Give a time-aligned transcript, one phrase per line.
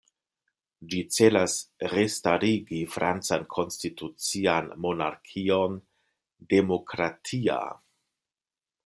[0.93, 1.57] Ĝi celas
[1.91, 5.79] restarigi francan konstitucian monarkion
[6.55, 7.63] "demokratia".